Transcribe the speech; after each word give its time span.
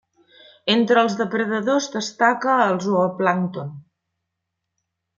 Entre 0.75 1.03
els 1.07 1.17
depredadors 1.19 1.87
destaca 1.97 2.57
el 2.65 2.83
zooplàncton. 2.89 3.73